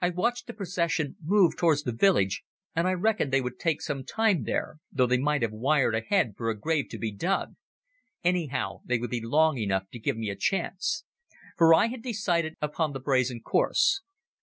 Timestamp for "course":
13.42-14.00